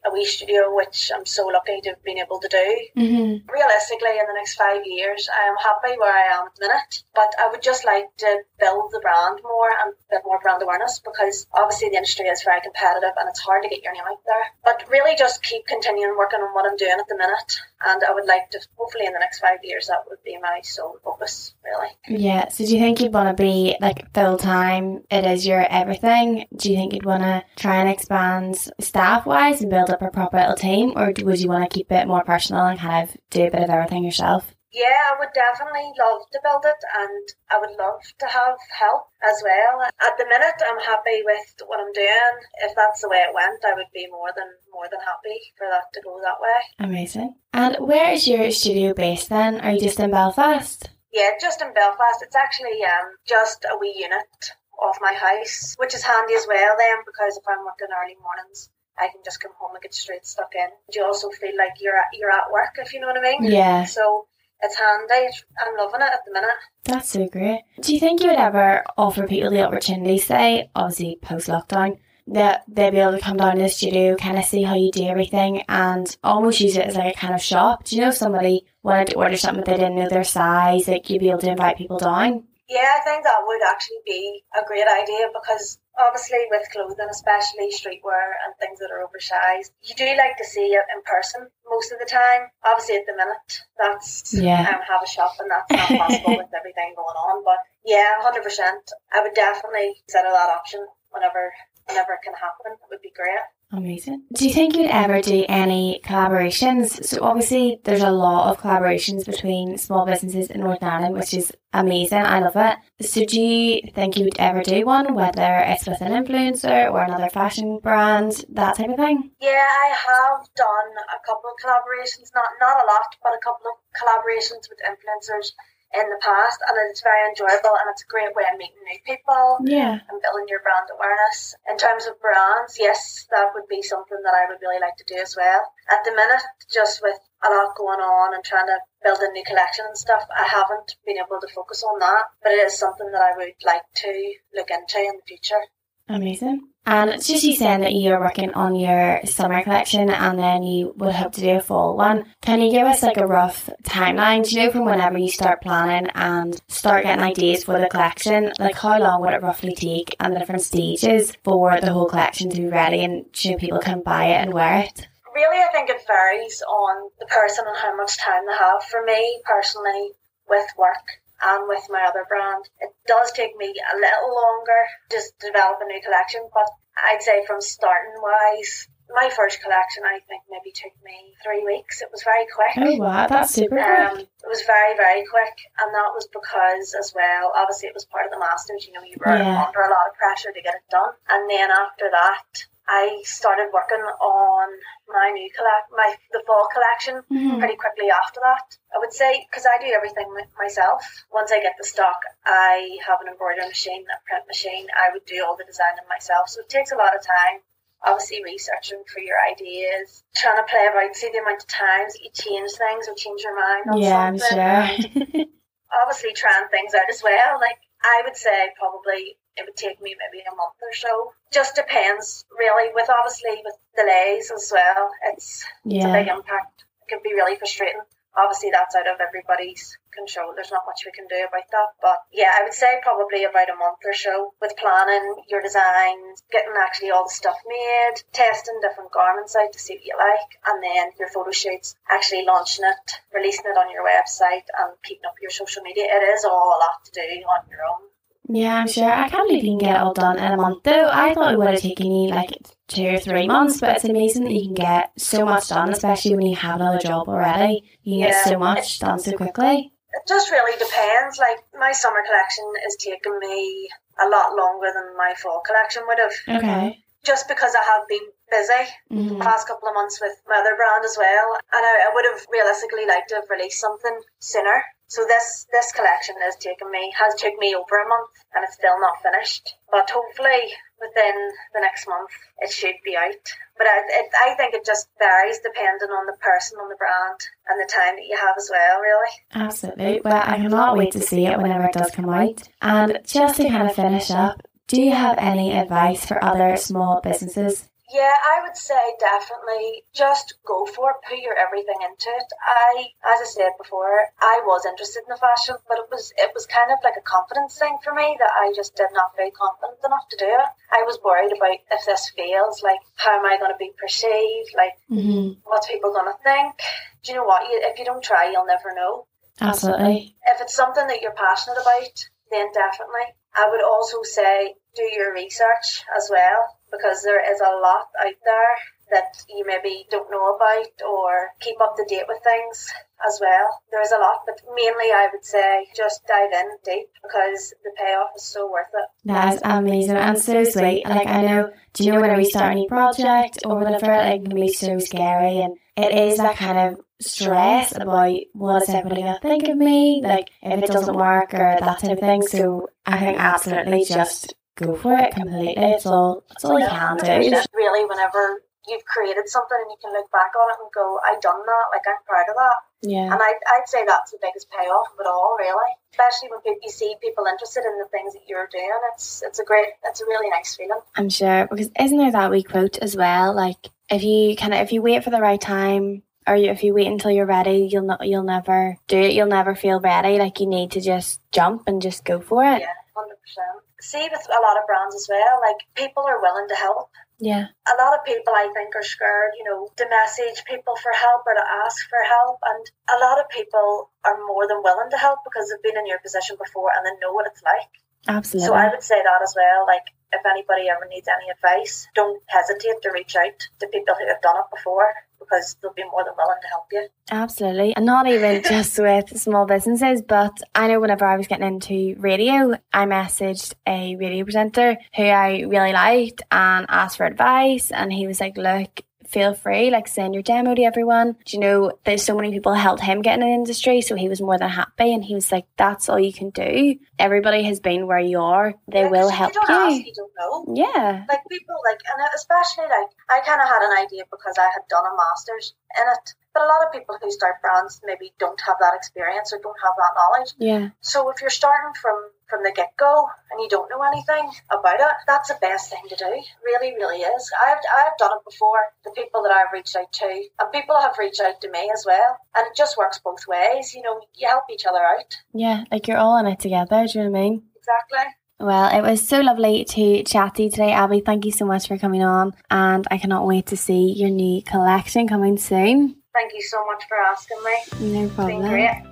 a 0.06 0.10
wee 0.10 0.24
studio, 0.24 0.74
which 0.74 1.12
I'm 1.14 1.26
so 1.26 1.46
lucky 1.48 1.82
to 1.82 1.90
have 1.90 2.02
been 2.02 2.16
able 2.16 2.40
to 2.40 2.48
do. 2.48 2.66
Mm-hmm. 2.96 3.52
Realistically, 3.52 4.16
in 4.16 4.24
the 4.24 4.38
next 4.40 4.54
five 4.54 4.80
years, 4.86 5.28
I 5.28 5.48
am 5.48 5.56
happy 5.60 5.98
where 5.98 6.16
I 6.16 6.32
am 6.32 6.46
at 6.46 6.54
the 6.56 6.66
minute, 6.66 7.04
but 7.14 7.28
I 7.38 7.50
would 7.50 7.60
just 7.60 7.84
like 7.84 8.06
to 8.24 8.38
build 8.58 8.88
the 8.90 9.00
brand 9.00 9.40
more 9.44 9.68
and 9.84 9.92
build 10.08 10.24
more 10.24 10.40
brand 10.40 10.62
awareness 10.62 10.98
because 11.04 11.46
obviously 11.52 11.90
the 11.90 11.96
industry 11.96 12.28
is 12.28 12.42
very 12.42 12.62
competitive 12.62 13.12
and 13.20 13.28
it's 13.28 13.40
hard 13.40 13.64
to 13.64 13.68
get 13.68 13.84
your 13.84 13.92
name 13.92 14.08
out 14.08 14.24
there. 14.24 14.46
But 14.64 14.88
really, 14.88 15.14
just 15.14 15.42
keep 15.42 15.66
continuing 15.66 16.16
working 16.16 16.40
on 16.40 16.54
what 16.54 16.64
I'm 16.64 16.80
doing 16.80 16.96
at 16.98 17.06
the 17.06 17.20
minute, 17.20 17.52
and 17.86 18.02
I 18.04 18.12
would 18.12 18.26
like 18.26 18.50
to 18.50 18.60
hopefully 18.76 19.06
in 19.06 19.12
the 19.12 19.18
next 19.18 19.40
five 19.40 19.58
years 19.62 19.86
that 19.88 20.04
would 20.08 20.22
be 20.24 20.38
my 20.38 20.60
sole 20.62 20.98
focus, 21.04 21.54
really. 21.64 21.88
Yeah. 22.08 22.48
So 22.48 22.64
do 22.64 22.72
you 22.72 22.80
think 22.80 23.00
you'd 23.00 23.12
want 23.12 23.36
to 23.36 23.42
be 23.42 23.76
like 23.80 24.12
full 24.12 24.36
time? 24.36 25.02
It 25.10 25.24
is 25.24 25.46
your 25.46 25.66
everything. 25.68 26.46
Do 26.56 26.70
you 26.70 26.76
think 26.76 26.94
you'd 26.94 27.04
want 27.04 27.22
to 27.22 27.44
try 27.56 27.76
and 27.76 27.88
expand 27.88 28.56
staff 28.80 29.26
wise 29.26 29.60
and 29.60 29.70
build 29.70 29.90
up 29.90 30.02
a 30.02 30.10
proper 30.10 30.38
little 30.38 30.56
team, 30.56 30.92
or 30.96 31.12
would 31.22 31.40
you 31.40 31.48
want 31.48 31.68
to 31.68 31.74
keep 31.74 31.90
it 31.92 32.06
more 32.06 32.24
personal 32.24 32.66
and 32.66 32.78
kind 32.78 33.08
of 33.08 33.16
do 33.30 33.46
a 33.46 33.50
bit 33.50 33.62
of 33.62 33.70
everything 33.70 34.04
yourself? 34.04 34.54
Yeah, 34.72 35.12
I 35.12 35.20
would 35.20 35.36
definitely 35.36 35.92
love 36.00 36.24
to 36.32 36.40
build 36.42 36.64
it 36.64 36.80
and 36.80 37.24
I 37.52 37.60
would 37.60 37.76
love 37.76 38.00
to 38.18 38.26
have 38.26 38.56
help 38.72 39.12
as 39.20 39.36
well. 39.44 39.84
At 39.84 40.16
the 40.16 40.24
minute 40.24 40.56
I'm 40.64 40.80
happy 40.80 41.20
with 41.24 41.60
what 41.66 41.80
I'm 41.80 41.92
doing. 41.92 42.36
If 42.64 42.74
that's 42.74 43.02
the 43.02 43.10
way 43.10 43.20
it 43.20 43.34
went, 43.34 43.60
I 43.64 43.74
would 43.76 43.92
be 43.92 44.08
more 44.08 44.32
than 44.34 44.48
more 44.72 44.88
than 44.90 45.00
happy 45.04 45.52
for 45.58 45.68
that 45.68 45.92
to 45.92 46.00
go 46.00 46.18
that 46.24 46.40
way. 46.40 46.88
Amazing. 46.88 47.36
And 47.52 47.76
where 47.86 48.12
is 48.12 48.26
your 48.26 48.50
studio 48.50 48.94
based 48.94 49.28
then? 49.28 49.60
Are 49.60 49.72
you 49.72 49.80
just 49.80 50.00
in 50.00 50.10
Belfast? 50.10 50.88
Yeah, 51.12 51.36
just 51.38 51.60
in 51.60 51.74
Belfast. 51.74 52.22
It's 52.22 52.36
actually 52.36 52.82
um 52.84 53.12
just 53.28 53.66
a 53.68 53.76
wee 53.76 53.94
unit 53.94 54.56
off 54.80 54.96
my 55.00 55.12
house, 55.12 55.74
which 55.76 55.94
is 55.94 56.02
handy 56.02 56.34
as 56.34 56.46
well 56.48 56.74
then 56.78 57.04
because 57.04 57.36
if 57.36 57.44
I'm 57.46 57.64
working 57.64 57.92
early 57.92 58.16
mornings 58.16 58.70
I 58.98 59.08
can 59.08 59.22
just 59.24 59.40
come 59.40 59.52
home 59.58 59.74
and 59.74 59.82
get 59.82 59.94
straight 59.94 60.26
stuck 60.26 60.52
in. 60.54 60.68
You 60.92 61.04
also 61.04 61.30
feel 61.30 61.56
like 61.56 61.80
you're 61.80 61.96
at, 61.96 62.12
you're 62.12 62.30
at 62.30 62.52
work, 62.52 62.76
if 62.76 62.92
you 62.92 63.00
know 63.00 63.06
what 63.06 63.18
I 63.18 63.22
mean. 63.22 63.50
Yeah. 63.50 63.84
So 63.84 64.26
it's 64.62 64.78
handy. 64.78 65.28
I'm 65.60 65.76
loving 65.76 66.00
it 66.00 66.12
at 66.12 66.20
the 66.24 66.32
minute. 66.32 66.50
That's 66.84 67.10
so 67.10 67.26
great. 67.26 67.62
Do 67.80 67.92
you 67.92 68.00
think 68.00 68.20
you 68.22 68.28
would 68.28 68.38
ever 68.38 68.84
offer 68.96 69.26
people 69.26 69.50
the 69.50 69.66
opportunity, 69.66 70.18
say, 70.18 70.70
obviously 70.74 71.18
post 71.20 71.48
lockdown, 71.48 71.98
that 72.28 72.62
they'd 72.68 72.92
be 72.92 72.98
able 72.98 73.12
to 73.12 73.20
come 73.20 73.36
down 73.36 73.56
to 73.56 73.62
the 73.62 73.68
studio, 73.68 74.16
kind 74.16 74.38
of 74.38 74.44
see 74.44 74.62
how 74.62 74.76
you 74.76 74.90
do 74.92 75.06
everything, 75.06 75.62
and 75.68 76.16
almost 76.22 76.60
use 76.60 76.76
it 76.76 76.86
as 76.86 76.96
like 76.96 77.16
a 77.16 77.18
kind 77.18 77.34
of 77.34 77.42
shop? 77.42 77.84
Do 77.84 77.96
you 77.96 78.02
know 78.02 78.08
if 78.08 78.14
somebody 78.14 78.64
wanted 78.82 79.08
to 79.08 79.16
order 79.16 79.36
something 79.36 79.64
but 79.64 79.70
they 79.70 79.76
didn't 79.76 79.96
know 79.96 80.08
their 80.08 80.24
size, 80.24 80.88
like 80.88 81.10
you'd 81.10 81.20
be 81.20 81.30
able 81.30 81.40
to 81.40 81.50
invite 81.50 81.76
people 81.76 81.98
down? 81.98 82.44
Yeah, 82.68 82.94
I 82.96 83.00
think 83.04 83.24
that 83.24 83.42
would 83.44 83.60
actually 83.68 83.98
be 84.06 84.44
a 84.54 84.64
great 84.66 84.86
idea 84.86 85.26
because 85.34 85.78
obviously 85.98 86.38
with 86.50 86.68
clothing, 86.72 87.08
especially 87.10 87.70
streetwear 87.72 88.36
and 88.44 88.54
things 88.58 88.78
that 88.80 88.90
are 88.90 89.02
oversized, 89.02 89.72
you 89.82 89.94
do 89.94 90.08
like 90.16 90.36
to 90.38 90.44
see 90.44 90.72
it 90.72 90.84
in 90.94 91.00
person 91.04 91.48
most 91.68 91.92
of 91.92 91.98
the 91.98 92.08
time. 92.08 92.48
Obviously 92.64 92.96
at 92.96 93.06
the 93.06 93.16
minute, 93.16 93.50
that's 93.78 94.34
yeah. 94.34 94.60
um, 94.72 94.80
have 94.86 95.02
a 95.04 95.08
shop 95.08 95.36
and 95.40 95.50
that's 95.50 95.70
not 95.70 95.88
possible 95.98 96.36
with 96.36 96.52
everything 96.56 96.94
going 96.96 97.18
on. 97.28 97.44
But 97.44 97.58
yeah, 97.84 98.20
hundred 98.20 98.44
percent. 98.44 98.82
I 99.12 99.22
would 99.22 99.34
definitely 99.34 100.00
consider 100.06 100.30
that 100.32 100.50
option 100.50 100.86
whenever 101.10 101.52
whenever 101.86 102.12
it 102.14 102.24
can 102.24 102.34
happen. 102.34 102.72
It 102.72 102.88
would 102.90 103.02
be 103.02 103.12
great. 103.14 103.42
Amazing. 103.74 104.24
Do 104.34 104.46
you 104.46 104.52
think 104.52 104.76
you'd 104.76 104.90
ever 104.90 105.22
do 105.22 105.46
any 105.48 106.02
collaborations? 106.04 107.02
So 107.06 107.22
obviously 107.22 107.80
there's 107.84 108.02
a 108.02 108.10
lot 108.10 108.50
of 108.50 108.60
collaborations 108.60 109.24
between 109.24 109.78
small 109.78 110.04
businesses 110.04 110.50
in 110.50 110.60
Northern 110.60 110.90
Ireland, 110.90 111.14
which 111.14 111.32
is 111.32 111.52
amazing. 111.72 112.18
I 112.18 112.40
love 112.40 112.56
it. 112.56 112.76
So 113.00 113.24
do 113.24 113.40
you 113.40 113.80
think 113.94 114.18
you 114.18 114.24
would 114.24 114.38
ever 114.38 114.62
do 114.62 114.84
one, 114.84 115.14
whether 115.14 115.64
it's 115.64 115.86
with 115.86 116.02
an 116.02 116.12
influencer 116.12 116.92
or 116.92 117.02
another 117.02 117.30
fashion 117.30 117.78
brand, 117.82 118.44
that 118.50 118.76
type 118.76 118.90
of 118.90 118.96
thing? 118.96 119.30
Yeah, 119.40 119.66
I 119.66 119.88
have 119.88 120.44
done 120.54 120.92
a 121.08 121.24
couple 121.24 121.48
of 121.48 121.56
collaborations, 121.64 122.28
not 122.34 122.52
not 122.60 122.76
a 122.76 122.86
lot, 122.86 123.16
but 123.22 123.32
a 123.32 123.40
couple 123.42 123.72
of 123.72 123.80
collaborations 123.96 124.68
with 124.68 124.84
influencers 124.84 125.52
in 125.92 126.08
the 126.08 126.20
past, 126.24 126.58
and 126.64 126.74
it's 126.88 127.04
very 127.04 127.20
enjoyable 127.28 127.76
and 127.76 127.88
it's 127.92 128.04
a 128.04 128.12
great 128.12 128.32
way 128.32 128.48
of 128.48 128.56
meeting 128.56 128.80
new 128.84 129.00
people. 129.04 129.60
Yeah. 129.64 130.00
And 130.00 130.22
building 130.24 130.48
your 130.48 130.64
brand 130.64 130.88
awareness. 130.88 131.54
In 131.68 131.76
terms 131.76 132.08
of 132.08 132.20
brands, 132.20 132.80
yes, 132.80 133.28
that 133.30 133.52
would 133.52 133.68
be 133.68 133.82
something 133.84 134.18
that 134.24 134.34
I 134.34 134.48
would 134.48 134.60
really 134.64 134.80
like 134.80 134.96
to 134.96 135.08
do 135.08 135.20
as 135.20 135.36
well. 135.36 135.60
At 135.92 136.04
the 136.04 136.16
minute, 136.16 136.44
just 136.72 137.04
with 137.04 137.20
a 137.44 137.48
lot 137.52 137.76
going 137.76 138.00
on 138.00 138.34
and 138.34 138.44
trying 138.44 138.66
to 138.66 138.78
build 139.04 139.20
a 139.20 139.28
new 139.32 139.44
collection 139.44 139.84
and 139.84 139.98
stuff, 139.98 140.24
I 140.32 140.48
haven't 140.48 140.96
been 141.04 141.20
able 141.20 141.40
to 141.40 141.54
focus 141.54 141.84
on 141.84 142.00
that. 142.00 142.32
But 142.42 142.52
it 142.52 142.64
is 142.64 142.78
something 142.78 143.10
that 143.12 143.20
I 143.20 143.36
would 143.36 143.58
like 143.64 143.84
to 144.06 144.12
look 144.56 144.70
into 144.70 144.98
in 144.98 145.20
the 145.20 145.26
future. 145.28 145.60
Amazing. 146.08 146.68
And 146.84 147.10
it's 147.10 147.28
just 147.28 147.44
you 147.44 147.54
saying 147.54 147.82
that 147.82 147.94
you're 147.94 148.18
working 148.18 148.52
on 148.54 148.74
your 148.74 149.20
summer 149.24 149.62
collection 149.62 150.10
and 150.10 150.36
then 150.36 150.64
you 150.64 150.92
would 150.96 151.14
hope 151.14 151.32
to 151.34 151.40
do 151.40 151.50
a 151.50 151.60
fall 151.60 151.96
one. 151.96 152.24
Can 152.40 152.60
you 152.60 152.72
give 152.72 152.86
us 152.86 153.04
like 153.04 153.18
a 153.18 153.26
rough 153.26 153.70
timeline? 153.84 154.44
Do 154.44 154.56
you 154.56 154.66
know 154.66 154.72
from 154.72 154.84
whenever 154.86 155.16
you 155.16 155.30
start 155.30 155.62
planning 155.62 156.10
and 156.16 156.60
start 156.66 157.04
getting 157.04 157.24
ideas 157.24 157.62
for 157.62 157.78
the 157.78 157.86
collection? 157.86 158.52
Like 158.58 158.74
how 158.74 158.98
long 158.98 159.20
would 159.20 159.32
it 159.32 159.42
roughly 159.42 159.76
take 159.76 160.16
and 160.18 160.34
the 160.34 160.40
different 160.40 160.62
stages 160.62 161.32
for 161.44 161.80
the 161.80 161.92
whole 161.92 162.08
collection 162.08 162.50
to 162.50 162.56
be 162.56 162.66
ready 162.66 163.04
and 163.04 163.26
know, 163.44 163.56
people 163.56 163.78
can 163.78 164.02
buy 164.02 164.26
it 164.26 164.42
and 164.42 164.52
wear 164.52 164.80
it? 164.80 165.06
Really, 165.32 165.62
I 165.62 165.68
think 165.72 165.88
it 165.88 166.02
varies 166.06 166.62
on 166.62 167.10
the 167.20 167.26
person 167.26 167.64
and 167.66 167.78
how 167.78 167.96
much 167.96 168.18
time 168.18 168.42
they 168.46 168.56
have. 168.56 168.82
For 168.82 169.04
me 169.04 169.40
personally, 169.44 170.10
with 170.48 170.66
work, 170.76 171.21
and 171.42 171.68
with 171.68 171.84
my 171.90 172.04
other 172.06 172.24
brand. 172.28 172.64
It 172.80 172.94
does 173.06 173.32
take 173.32 173.56
me 173.56 173.74
a 173.74 173.96
little 173.96 174.32
longer 174.34 174.82
just 175.10 175.38
to 175.40 175.46
develop 175.48 175.78
a 175.82 175.86
new 175.86 176.00
collection, 176.02 176.46
but 176.54 176.68
I'd 176.96 177.22
say 177.22 177.44
from 177.46 177.60
starting 177.60 178.14
wise, 178.22 178.88
my 179.10 179.28
first 179.28 179.60
collection 179.60 180.04
I 180.04 180.20
think 180.28 180.42
maybe 180.48 180.72
took 180.72 180.92
me 181.04 181.36
three 181.44 181.64
weeks. 181.64 182.00
It 182.00 182.08
was 182.12 182.22
very 182.22 182.46
quick. 182.48 182.74
Oh 182.78 182.96
wow, 182.96 183.26
that's 183.26 183.52
super 183.52 183.78
um, 183.78 184.18
It 184.18 184.48
was 184.48 184.62
very, 184.66 184.96
very 184.96 185.24
quick 185.26 185.56
and 185.80 185.92
that 185.92 186.12
was 186.16 186.28
because 186.32 186.94
as 186.98 187.12
well, 187.14 187.52
obviously 187.54 187.88
it 187.88 187.94
was 187.94 188.06
part 188.06 188.26
of 188.26 188.32
the 188.32 188.40
masters, 188.40 188.86
you 188.86 188.92
know, 188.92 189.04
you 189.04 189.16
were 189.20 189.36
yeah. 189.36 189.66
under 189.66 189.80
a 189.84 189.92
lot 189.92 190.08
of 190.08 190.16
pressure 190.16 190.52
to 190.52 190.62
get 190.62 190.74
it 190.74 190.86
done. 190.90 191.12
And 191.28 191.48
then 191.50 191.70
after 191.70 192.08
that 192.10 192.64
I 192.88 193.20
started 193.24 193.70
working 193.72 194.02
on 194.02 194.68
my 195.12 195.30
new 195.30 195.48
collect, 195.52 195.92
my 195.92 196.14
the 196.32 196.42
fall 196.46 196.68
collection 196.72 197.22
mm-hmm. 197.30 197.58
pretty 197.58 197.76
quickly 197.76 198.10
after 198.10 198.40
that. 198.42 198.76
I 198.94 198.98
would 198.98 199.12
say 199.12 199.46
because 199.48 199.66
I 199.66 199.78
do 199.78 199.92
everything 199.92 200.28
myself. 200.58 201.04
Once 201.32 201.52
I 201.52 201.60
get 201.60 201.76
the 201.78 201.86
stock, 201.86 202.20
I 202.44 202.98
have 203.06 203.20
an 203.20 203.28
embroidery 203.28 203.68
machine, 203.68 204.04
a 204.08 204.18
print 204.26 204.44
machine. 204.46 204.86
I 204.96 205.12
would 205.12 205.24
do 205.24 205.44
all 205.44 205.56
the 205.56 205.64
designing 205.64 206.08
myself, 206.08 206.48
so 206.48 206.60
it 206.60 206.68
takes 206.68 206.92
a 206.92 206.96
lot 206.96 207.14
of 207.14 207.24
time. 207.24 207.60
Obviously, 208.04 208.42
researching 208.42 208.98
for 209.06 209.20
your 209.20 209.38
ideas, 209.38 210.24
trying 210.34 210.58
to 210.58 210.66
play 210.66 210.90
about, 210.90 211.14
see 211.14 211.30
the 211.30 211.38
amount 211.38 211.62
of 211.62 211.68
times 211.70 212.18
that 212.18 212.24
you 212.26 212.34
change 212.34 212.74
things 212.74 213.06
or 213.06 213.14
change 213.14 213.46
your 213.46 213.54
mind 213.54 213.86
on 213.94 214.02
yeah, 214.02 214.26
something. 214.34 214.58
I'm 214.58 215.22
sure. 215.30 215.46
obviously, 216.02 216.34
trying 216.34 216.66
things 216.74 216.94
out 216.94 217.06
as 217.08 217.22
well. 217.22 217.60
Like 217.62 217.78
I 218.02 218.22
would 218.26 218.36
say, 218.36 218.74
probably 218.74 219.38
it 219.56 219.64
would 219.66 219.76
take 219.76 220.00
me 220.00 220.16
maybe 220.16 220.44
a 220.44 220.54
month 220.56 220.78
or 220.80 220.94
so. 220.94 221.32
Just 221.52 221.74
depends, 221.76 222.44
really. 222.56 222.90
With 222.94 223.10
obviously 223.10 223.60
with 223.64 223.76
delays 223.96 224.50
as 224.50 224.70
well, 224.72 225.10
it's, 225.32 225.64
yeah. 225.84 225.98
it's 225.98 226.06
a 226.06 226.12
big 226.12 226.28
impact. 226.28 226.84
It 227.02 227.08
can 227.08 227.20
be 227.22 227.34
really 227.34 227.56
frustrating. 227.56 228.00
Obviously, 228.32 228.70
that's 228.72 228.96
out 228.96 229.06
of 229.06 229.20
everybody's 229.20 229.98
control. 230.08 230.56
There's 230.56 230.72
not 230.72 230.88
much 230.88 231.04
we 231.04 231.12
can 231.12 231.28
do 231.28 231.36
about 231.44 231.68
that. 231.68 231.90
But 232.00 232.24
yeah, 232.32 232.48
I 232.56 232.64
would 232.64 232.72
say 232.72 232.96
probably 233.02 233.44
about 233.44 233.68
a 233.68 233.76
month 233.76 234.00
or 234.04 234.16
so 234.16 234.54
with 234.56 234.72
planning 234.80 235.44
your 235.48 235.60
designs, 235.60 236.40
getting 236.48 236.72
actually 236.80 237.10
all 237.10 237.28
the 237.28 237.34
stuff 237.34 237.60
made, 237.68 238.24
testing 238.32 238.80
different 238.80 239.12
garments 239.12 239.56
out 239.56 239.72
to 239.72 239.78
see 239.78 240.00
what 240.00 240.08
you 240.08 240.16
like, 240.16 240.56
and 240.64 240.80
then 240.80 241.12
your 241.18 241.28
photo 241.28 241.52
shoots, 241.52 241.94
actually 242.08 242.44
launching 242.48 242.88
it, 242.88 243.20
releasing 243.36 243.68
it 243.68 243.76
on 243.76 243.92
your 243.92 244.04
website, 244.04 244.64
and 244.80 244.96
keeping 245.04 245.28
up 245.28 245.36
your 245.40 245.52
social 245.52 245.82
media. 245.82 246.08
It 246.08 246.24
is 246.32 246.44
all 246.44 246.72
a 246.72 246.80
lot 246.80 247.04
to 247.04 247.12
do 247.12 247.28
on 247.44 247.68
your 247.68 247.84
own. 247.84 248.11
Yeah, 248.48 248.76
I'm 248.76 248.88
sure. 248.88 249.10
I 249.10 249.28
can't 249.28 249.48
believe 249.48 249.64
you 249.64 249.70
can 249.70 249.78
get 249.78 249.96
it 249.96 250.00
all 250.00 250.12
done 250.12 250.38
in 250.38 250.52
a 250.52 250.56
month 250.56 250.82
though. 250.82 251.08
I 251.10 251.32
thought 251.32 251.52
it 251.52 251.58
would 251.58 251.70
have 251.70 251.80
taken 251.80 252.10
you 252.10 252.28
like 252.28 252.50
two 252.88 253.06
or 253.06 253.18
three 253.18 253.46
months, 253.46 253.80
but 253.80 253.96
it's 253.96 254.04
amazing 254.04 254.44
that 254.44 254.52
you 254.52 254.64
can 254.66 254.74
get 254.74 255.12
so 255.16 255.44
much 255.44 255.68
done, 255.68 255.90
especially 255.90 256.34
when 256.34 256.46
you 256.46 256.56
have 256.56 256.80
another 256.80 256.98
job 256.98 257.28
already. 257.28 257.84
You 258.02 258.18
yeah. 258.18 258.30
get 258.30 258.44
so 258.44 258.58
much 258.58 258.98
done 258.98 259.18
so 259.18 259.32
quickly. 259.32 259.92
It 260.12 260.28
just 260.28 260.50
really 260.50 260.76
depends. 260.76 261.38
Like 261.38 261.58
my 261.78 261.92
summer 261.92 262.20
collection 262.26 262.64
is 262.86 262.96
taking 262.96 263.38
me 263.38 263.88
a 264.20 264.28
lot 264.28 264.54
longer 264.54 264.90
than 264.92 265.16
my 265.16 265.34
fall 265.40 265.62
collection 265.64 266.02
would 266.06 266.18
have. 266.18 266.62
Okay. 266.62 266.98
Just 267.24 267.48
because 267.48 267.74
I 267.74 267.84
have 267.84 268.08
been 268.08 268.26
busy 268.50 268.84
mm-hmm. 269.10 269.38
the 269.38 269.44
past 269.44 269.68
couple 269.68 269.88
of 269.88 269.94
months 269.94 270.20
with 270.20 270.34
my 270.48 270.58
other 270.58 270.74
brand 270.76 271.04
as 271.04 271.16
well. 271.16 271.56
And 271.72 271.84
I, 271.86 272.10
I 272.10 272.12
would 272.12 272.26
have 272.26 272.44
realistically 272.52 273.06
liked 273.06 273.30
to 273.30 273.36
have 273.36 273.48
released 273.48 273.80
something 273.80 274.18
sooner. 274.40 274.82
So 275.12 275.26
this 275.28 275.66
this 275.70 275.92
collection 275.92 276.36
has 276.40 276.56
taken 276.56 276.90
me 276.90 277.12
has 277.12 277.34
taken 277.34 277.58
me 277.58 277.74
over 277.74 278.00
a 278.00 278.08
month 278.08 278.32
and 278.54 278.64
it's 278.64 278.80
still 278.80 278.98
not 278.98 279.20
finished. 279.22 279.76
But 279.90 280.08
hopefully 280.08 280.72
within 280.98 281.36
the 281.74 281.80
next 281.80 282.08
month 282.08 282.30
it 282.60 282.72
should 282.72 282.96
be 283.04 283.14
out. 283.14 283.44
But 283.76 283.88
I, 283.88 283.98
it, 284.08 284.30
I 284.40 284.54
think 284.54 284.72
it 284.72 284.86
just 284.86 285.08
varies 285.18 285.60
depending 285.62 286.08
on 286.08 286.24
the 286.24 286.38
person, 286.40 286.78
on 286.78 286.88
the 286.88 286.96
brand, 286.96 287.40
and 287.68 287.78
the 287.78 287.92
time 287.92 288.16
that 288.16 288.24
you 288.24 288.38
have 288.40 288.54
as 288.56 288.70
well. 288.72 289.00
Really. 289.00 289.32
Absolutely. 289.52 290.22
Well, 290.24 290.42
I 290.42 290.56
cannot 290.56 290.96
wait 290.96 291.12
to 291.12 291.20
see 291.20 291.44
it 291.44 291.60
whenever 291.60 291.84
it 291.84 291.92
does 291.92 292.10
come 292.10 292.30
out. 292.30 292.66
And 292.80 293.18
just 293.26 293.58
to 293.58 293.68
kind 293.68 293.90
of 293.90 293.94
finish 293.94 294.30
up, 294.30 294.62
do 294.86 294.98
you 294.98 295.12
have 295.12 295.36
any 295.36 295.72
advice 295.72 296.24
for 296.24 296.42
other 296.42 296.78
small 296.78 297.20
businesses 297.20 297.86
yeah, 298.12 298.36
I 298.36 298.60
would 298.62 298.76
say 298.76 299.00
definitely 299.18 300.04
just 300.12 300.54
go 300.68 300.84
for 300.84 301.16
it, 301.16 301.24
put 301.24 301.40
your 301.40 301.56
everything 301.56 301.96
into 302.04 302.28
it. 302.28 302.48
I, 302.60 303.08
as 303.24 303.40
I 303.40 303.48
said 303.48 303.72
before, 303.80 304.28
I 304.40 304.60
was 304.64 304.84
interested 304.84 305.24
in 305.24 305.32
the 305.32 305.40
fashion, 305.40 305.76
but 305.88 305.98
it 305.98 306.08
was 306.12 306.32
it 306.36 306.52
was 306.52 306.68
kind 306.68 306.92
of 306.92 307.00
like 307.02 307.16
a 307.16 307.24
confidence 307.24 307.78
thing 307.78 307.96
for 308.04 308.12
me 308.12 308.36
that 308.38 308.52
I 308.52 308.72
just 308.76 308.94
did 308.96 309.08
not 309.16 309.32
feel 309.36 309.50
confident 309.56 310.04
enough 310.04 310.28
to 310.28 310.36
do 310.36 310.50
it. 310.50 310.70
I 310.92 311.08
was 311.08 311.18
worried 311.24 311.56
about 311.56 311.80
if 311.88 312.04
this 312.04 312.30
fails, 312.36 312.84
like 312.84 313.00
how 313.16 313.40
am 313.40 313.48
I 313.48 313.56
going 313.56 313.72
to 313.72 313.80
be 313.80 313.96
perceived, 313.96 314.76
like 314.76 314.96
mm-hmm. 315.08 315.56
what's 315.64 315.88
people 315.88 316.12
going 316.12 316.28
to 316.28 316.38
think. 316.44 316.76
Do 317.24 317.32
you 317.32 317.38
know 317.40 317.48
what? 317.48 317.64
if 317.64 317.98
you 317.98 318.04
don't 318.04 318.22
try, 318.22 318.52
you'll 318.52 318.68
never 318.68 318.92
know. 318.94 319.26
Absolutely. 319.60 320.36
If 320.44 320.60
it's 320.60 320.74
something 320.74 321.06
that 321.06 321.22
you're 321.22 321.38
passionate 321.38 321.80
about, 321.80 322.16
then 322.50 322.68
definitely. 322.74 323.32
I 323.54 323.68
would 323.70 323.84
also 323.84 324.22
say 324.22 324.74
do 324.96 325.02
your 325.02 325.32
research 325.32 326.04
as 326.16 326.28
well 326.30 326.81
because 326.92 327.22
there 327.22 327.40
is 327.52 327.60
a 327.60 327.80
lot 327.80 328.06
out 328.20 328.38
there 328.44 328.74
that 329.12 329.36
you 329.48 329.64
maybe 329.66 330.06
don't 330.10 330.30
know 330.30 330.54
about 330.54 331.08
or 331.08 331.48
keep 331.60 331.80
up 331.80 331.96
to 331.96 332.04
date 332.08 332.24
with 332.28 332.38
things 332.42 332.92
as 333.26 333.38
well. 333.40 333.80
There's 333.90 334.10
a 334.10 334.18
lot, 334.18 334.40
but 334.46 334.60
mainly 334.74 335.10
I 335.12 335.28
would 335.32 335.44
say 335.44 335.86
just 335.96 336.26
dive 336.26 336.52
in 336.52 336.66
deep 336.84 337.08
because 337.22 337.74
the 337.84 337.92
payoff 337.96 338.30
is 338.36 338.44
so 338.44 338.70
worth 338.70 338.86
it. 338.94 339.08
That's 339.24 339.60
amazing 339.64 340.16
and 340.16 340.38
so 340.38 340.64
sweet. 340.64 341.06
Like 341.06 341.28
I 341.28 341.42
know, 341.42 341.70
do 341.92 342.04
you 342.04 342.12
know 342.12 342.20
whenever 342.20 342.40
you 342.40 342.50
start 342.50 342.72
any 342.72 342.88
project 342.88 343.58
or 343.64 343.78
whatever, 343.78 344.06
like 344.06 344.40
it 344.40 344.44
can 344.44 344.54
be 344.54 344.72
so 344.72 344.98
scary 344.98 345.58
and 345.58 345.76
it 345.96 346.14
is 346.14 346.38
that 346.38 346.56
kind 346.56 346.78
of 346.78 347.04
stress 347.20 347.94
about 347.94 348.34
what 348.54 348.82
is 348.82 348.88
everybody 348.88 349.22
gonna 349.22 349.38
think 349.40 349.68
of 349.68 349.76
me, 349.76 350.22
like 350.24 350.48
if 350.62 350.82
it 350.82 350.90
doesn't 350.90 351.14
work 351.14 351.52
or 351.54 351.76
that 351.78 351.98
type 352.00 352.12
of 352.12 352.18
thing. 352.18 352.42
So 352.42 352.88
I 353.04 353.18
think 353.18 353.38
absolutely 353.38 354.04
just 354.04 354.54
go 354.76 354.96
for 354.96 355.14
it 355.14 355.34
completely. 355.34 355.74
It's 355.76 356.06
all 356.06 356.44
it's 356.50 356.64
all 356.64 356.78
you 356.78 356.86
can 356.86 357.16
do. 357.16 357.62
Really, 357.74 358.04
whenever 358.04 358.62
you've 358.88 359.04
created 359.04 359.48
something 359.48 359.78
and 359.78 359.90
you 359.90 359.96
can 360.02 360.12
look 360.12 360.30
back 360.32 360.50
on 360.58 360.70
it 360.74 360.82
and 360.82 360.90
go, 360.92 361.18
I 361.24 361.38
done 361.40 361.60
that, 361.64 361.86
like 361.92 362.02
I'm 362.06 362.22
proud 362.26 362.48
of 362.50 362.56
that. 362.56 362.78
Yeah. 363.02 363.32
And 363.32 363.34
I'd, 363.34 363.60
I'd 363.66 363.86
say 363.86 364.04
that's 364.06 364.30
the 364.30 364.38
biggest 364.42 364.70
payoff 364.70 365.06
of 365.12 365.20
it 365.20 365.26
all, 365.26 365.56
really. 365.58 365.90
Especially 366.12 366.50
when 366.50 366.60
people, 366.60 366.80
you 366.82 366.90
see 366.90 367.14
people 367.22 367.46
interested 367.46 367.84
in 367.84 367.98
the 367.98 368.08
things 368.10 368.34
that 368.34 368.42
you're 368.46 368.68
doing. 368.70 368.90
It's 369.14 369.42
it's 369.42 369.58
a 369.58 369.64
great, 369.64 369.88
it's 370.04 370.20
a 370.20 370.26
really 370.26 370.50
nice 370.50 370.76
feeling. 370.76 371.00
I'm 371.16 371.28
sure 371.28 371.66
because 371.70 371.90
isn't 371.98 372.18
there 372.18 372.32
that 372.32 372.50
wee 372.50 372.62
quote 372.62 372.98
as 372.98 373.16
well? 373.16 373.54
Like 373.54 373.90
if 374.10 374.22
you 374.22 374.56
kind 374.56 374.74
of 374.74 374.80
if 374.80 374.92
you 374.92 375.02
wait 375.02 375.24
for 375.24 375.30
the 375.30 375.40
right 375.40 375.60
time, 375.60 376.22
or 376.46 376.56
if 376.56 376.82
you 376.82 376.92
wait 376.92 377.06
until 377.06 377.30
you're 377.30 377.46
ready, 377.46 377.88
you'll 377.90 378.04
not 378.04 378.26
you'll 378.26 378.42
never 378.42 378.96
do 379.08 379.18
it. 379.18 379.32
You'll 379.32 379.46
never 379.46 379.74
feel 379.74 380.00
ready. 380.00 380.38
Like 380.38 380.60
you 380.60 380.66
need 380.66 380.92
to 380.92 381.00
just 381.00 381.40
jump 381.50 381.84
and 381.86 382.02
just 382.02 382.24
go 382.24 382.40
for 382.40 382.62
it. 382.62 382.80
Yeah, 382.80 382.94
hundred 383.14 383.38
percent 383.40 383.82
see 384.02 384.26
with 384.26 384.46
a 384.50 384.60
lot 384.60 384.76
of 384.76 384.86
brands 384.90 385.14
as 385.14 385.30
well, 385.30 385.62
like 385.62 385.78
people 385.94 386.26
are 386.26 386.42
willing 386.42 386.66
to 386.68 386.74
help. 386.74 387.14
Yeah. 387.38 387.70
A 387.86 387.96
lot 387.98 388.18
of 388.18 388.26
people 388.26 388.54
I 388.54 388.70
think 388.74 388.94
are 388.94 389.02
scared, 389.02 389.54
you 389.58 389.64
know, 389.64 389.90
to 389.96 390.04
message 390.10 390.62
people 390.66 390.94
for 390.98 391.10
help 391.14 391.42
or 391.46 391.54
to 391.54 391.66
ask 391.86 391.98
for 392.10 392.22
help. 392.22 392.58
And 392.62 392.84
a 393.14 393.18
lot 393.22 393.38
of 393.38 393.48
people 393.50 394.10
are 394.26 394.38
more 394.46 394.66
than 394.66 394.82
willing 394.82 395.10
to 395.10 395.18
help 395.18 395.40
because 395.46 395.70
they've 395.70 395.82
been 395.82 395.98
in 395.98 396.06
your 396.06 396.18
position 396.18 396.58
before 396.58 396.90
and 396.94 397.06
they 397.06 397.18
know 397.22 397.32
what 397.32 397.46
it's 397.46 397.62
like. 397.62 397.90
Absolutely. 398.28 398.66
So 398.66 398.74
I 398.74 398.90
would 398.90 399.02
say 399.02 399.18
that 399.22 399.42
as 399.42 399.54
well. 399.54 399.86
Like 399.86 400.06
if 400.32 400.42
anybody 400.46 400.86
ever 400.90 401.06
needs 401.10 401.26
any 401.26 401.50
advice, 401.50 402.06
don't 402.14 402.42
hesitate 402.46 403.02
to 403.02 403.10
reach 403.10 403.34
out 403.34 403.58
to 403.80 403.86
people 403.86 404.14
who 404.18 404.26
have 404.28 404.42
done 404.42 404.62
it 404.62 404.70
before 404.74 405.10
because 405.44 405.76
they'll 405.82 405.92
be 405.92 406.04
more 406.10 406.24
than 406.24 406.34
willing 406.36 406.60
to 406.60 406.68
help 406.68 406.84
you. 406.92 407.08
Absolutely. 407.30 407.94
And 407.96 408.06
not 408.06 408.26
even 408.26 408.62
just 408.68 408.98
with 408.98 409.38
small 409.38 409.66
businesses, 409.66 410.22
but 410.22 410.56
I 410.74 410.88
know 410.88 411.00
whenever 411.00 411.24
I 411.24 411.36
was 411.36 411.46
getting 411.46 411.66
into 411.66 412.14
radio, 412.18 412.74
I 412.92 413.06
messaged 413.06 413.74
a 413.86 414.16
radio 414.16 414.44
presenter 414.44 414.96
who 415.16 415.24
I 415.24 415.60
really 415.60 415.92
liked 415.92 416.42
and 416.50 416.86
asked 416.88 417.16
for 417.16 417.26
advice. 417.26 417.90
And 417.90 418.12
he 418.12 418.26
was 418.26 418.40
like, 418.40 418.56
Look, 418.56 419.02
feel 419.32 419.54
free, 419.54 419.90
like 419.90 420.06
send 420.06 420.34
your 420.34 420.42
demo 420.42 420.74
to 420.74 420.82
everyone. 420.82 421.36
Do 421.44 421.56
you 421.56 421.60
know, 421.60 421.92
there's 422.04 422.22
so 422.22 422.36
many 422.36 422.50
people 422.50 422.74
helped 422.74 423.02
him 423.02 423.22
get 423.22 423.34
in 423.34 423.40
the 423.40 423.46
industry, 423.46 424.00
so 424.02 424.14
he 424.14 424.28
was 424.28 424.40
more 424.40 424.58
than 424.58 424.68
happy 424.68 425.12
and 425.12 425.24
he 425.24 425.34
was 425.34 425.50
like, 425.50 425.66
That's 425.76 426.08
all 426.08 426.20
you 426.20 426.32
can 426.32 426.50
do. 426.50 426.96
Everybody 427.18 427.62
has 427.64 427.80
been 427.80 428.06
where 428.06 428.18
you 428.18 428.40
are. 428.40 428.74
They 428.88 429.00
yeah, 429.00 429.10
will 429.10 429.30
help 429.30 429.54
you. 429.54 429.60
Ask, 429.68 430.06
you. 430.06 430.74
Yeah. 430.74 431.24
Like 431.28 431.40
people 431.50 431.76
like 431.84 432.00
and 432.06 432.28
especially 432.34 432.84
like 432.84 433.08
I 433.30 433.40
kinda 433.44 433.64
had 433.64 433.82
an 433.82 434.04
idea 434.04 434.24
because 434.30 434.56
I 434.58 434.64
had 434.64 434.82
done 434.88 435.04
a 435.06 435.14
masters 435.16 435.74
in 436.00 436.06
it 436.12 436.34
But 436.54 436.64
a 436.64 436.66
lot 436.66 436.84
of 436.86 436.92
people 436.92 437.16
who 437.20 437.30
start 437.30 437.62
brands 437.62 438.00
maybe 438.04 438.32
don't 438.38 438.60
have 438.60 438.76
that 438.80 438.94
experience 438.94 439.52
or 439.52 439.58
don't 439.62 439.76
have 439.82 439.94
that 439.96 440.12
knowledge. 440.14 440.52
Yeah. 440.58 440.90
So 441.00 441.30
if 441.30 441.40
you're 441.40 441.50
starting 441.50 441.94
from 442.00 442.30
from 442.48 442.62
the 442.62 442.72
get 442.76 442.92
go 442.98 443.26
and 443.50 443.62
you 443.62 443.68
don't 443.70 443.88
know 443.88 444.02
anything 444.02 444.50
about 444.70 445.00
it, 445.00 445.16
that's 445.26 445.48
the 445.48 445.56
best 445.62 445.88
thing 445.88 446.02
to 446.10 446.16
do. 446.16 446.32
Really, 446.62 446.92
really 446.94 447.22
is. 447.24 447.50
I've 447.66 447.78
I've 447.96 448.18
done 448.18 448.32
it 448.36 448.44
before. 448.44 448.92
The 449.04 449.12
people 449.12 449.42
that 449.44 449.52
I've 449.52 449.72
reached 449.72 449.96
out 449.96 450.12
to, 450.12 450.44
and 450.60 450.72
people 450.72 451.00
have 451.00 451.16
reached 451.18 451.40
out 451.40 451.60
to 451.62 451.70
me 451.70 451.90
as 451.92 452.04
well, 452.06 452.36
and 452.54 452.66
it 452.66 452.76
just 452.76 452.98
works 452.98 453.18
both 453.24 453.46
ways. 453.48 453.94
You 453.94 454.02
know, 454.02 454.20
you 454.34 454.46
help 454.46 454.64
each 454.70 454.84
other 454.84 455.02
out. 455.02 455.32
Yeah, 455.54 455.84
like 455.90 456.06
you're 456.06 456.18
all 456.18 456.36
in 456.36 456.46
it 456.46 456.60
together. 456.60 457.06
Do 457.06 457.18
you 457.18 457.24
know 457.24 457.30
what 457.30 457.38
I 457.38 457.42
mean? 457.42 457.62
Exactly. 457.76 458.34
Well, 458.62 458.96
it 458.96 459.02
was 459.02 459.26
so 459.26 459.40
lovely 459.40 459.84
to 459.86 460.22
chat 460.22 460.54
to 460.54 460.62
you 460.62 460.70
today, 460.70 460.92
Abby. 460.92 461.20
Thank 461.20 461.44
you 461.44 461.50
so 461.50 461.64
much 461.66 461.88
for 461.88 461.98
coming 461.98 462.22
on, 462.22 462.54
and 462.70 463.04
I 463.10 463.18
cannot 463.18 463.44
wait 463.44 463.66
to 463.66 463.76
see 463.76 464.12
your 464.12 464.30
new 464.30 464.62
collection 464.62 465.26
coming 465.26 465.58
soon. 465.58 466.16
Thank 466.32 466.52
you 466.54 466.62
so 466.62 466.84
much 466.86 467.02
for 467.08 467.16
asking 467.16 467.58
me. 467.64 468.12
No 468.14 468.24
It's 468.26 468.36
been 468.36 468.36
problem. 468.36 468.68
great. 468.70 469.02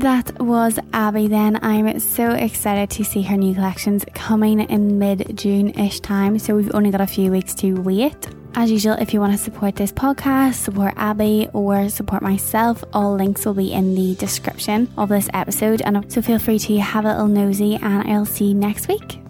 That 0.00 0.40
was 0.40 0.78
Abby 0.94 1.28
then. 1.28 1.62
I'm 1.62 2.00
so 2.00 2.30
excited 2.30 2.88
to 2.96 3.04
see 3.04 3.20
her 3.22 3.36
new 3.36 3.54
collections 3.54 4.04
coming 4.14 4.60
in 4.60 4.98
mid 4.98 5.36
June 5.36 5.68
ish 5.78 6.00
time. 6.00 6.38
So 6.38 6.56
we've 6.56 6.74
only 6.74 6.90
got 6.90 7.02
a 7.02 7.06
few 7.06 7.30
weeks 7.30 7.54
to 7.56 7.74
wait. 7.74 8.28
As 8.58 8.70
usual, 8.70 8.94
if 8.94 9.12
you 9.12 9.20
want 9.20 9.32
to 9.32 9.38
support 9.38 9.76
this 9.76 9.92
podcast, 9.92 10.54
support 10.54 10.94
Abby, 10.96 11.46
or 11.52 11.90
support 11.90 12.22
myself, 12.22 12.82
all 12.94 13.14
links 13.14 13.44
will 13.44 13.52
be 13.52 13.70
in 13.70 13.94
the 13.94 14.14
description 14.14 14.90
of 14.96 15.10
this 15.10 15.28
episode. 15.34 15.82
And 15.82 16.10
so 16.10 16.22
feel 16.22 16.38
free 16.38 16.58
to 16.60 16.78
have 16.78 17.04
a 17.04 17.08
little 17.08 17.28
nosy, 17.28 17.74
and 17.74 18.10
I'll 18.10 18.24
see 18.24 18.46
you 18.46 18.54
next 18.54 18.88
week. 18.88 19.20